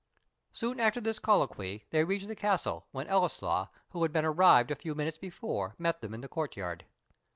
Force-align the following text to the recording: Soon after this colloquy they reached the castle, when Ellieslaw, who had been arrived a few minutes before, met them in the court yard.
Soon 0.51 0.79
after 0.79 0.99
this 0.99 1.19
colloquy 1.19 1.85
they 1.91 2.03
reached 2.03 2.27
the 2.27 2.35
castle, 2.35 2.87
when 2.89 3.05
Ellieslaw, 3.05 3.67
who 3.89 4.01
had 4.01 4.11
been 4.11 4.25
arrived 4.25 4.71
a 4.71 4.75
few 4.75 4.95
minutes 4.95 5.19
before, 5.19 5.75
met 5.77 6.01
them 6.01 6.15
in 6.15 6.21
the 6.21 6.27
court 6.27 6.57
yard. 6.57 6.85